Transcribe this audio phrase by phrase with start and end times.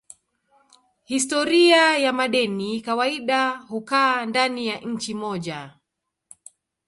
[1.03, 5.75] Historia ya madeni kawaida hukaa ndani ya nchi moja.